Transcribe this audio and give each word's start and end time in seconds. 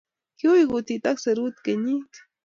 kiu 0.37 0.63
kutit 0.71 1.03
ak 1.11 1.17
serut 1.23 1.55
kenyit 1.65 2.11